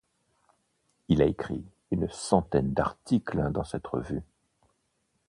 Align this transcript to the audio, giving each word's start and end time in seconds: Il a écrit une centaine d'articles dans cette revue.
Il 1.09 1.21
a 1.21 1.25
écrit 1.25 1.63
une 1.91 2.09
centaine 2.09 2.73
d'articles 2.73 3.51
dans 3.51 3.63
cette 3.63 3.85
revue. 3.85 4.23